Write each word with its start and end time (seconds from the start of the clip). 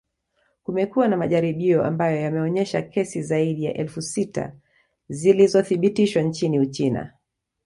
Kumekuwa 0.63 1.07
na 1.07 1.17
majaribio 1.17 1.83
ambayo 1.83 2.21
yameonyesha 2.21 2.81
kesi 2.81 3.21
zaidi 3.23 3.63
ya 3.63 3.73
elfu 3.73 4.01
sita 4.01 4.53
zilizothibitishwa 5.09 6.21
nchini 6.21 6.59
Uchina 6.59 7.13